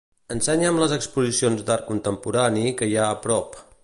Ensenya'm 0.35 0.79
les 0.83 0.95
exposicions 0.95 1.61
d'art 1.67 1.85
contemporani 1.91 2.65
que 2.81 2.89
hi 2.93 2.99
ha 2.99 3.05
a 3.11 3.19
prop. 3.27 3.61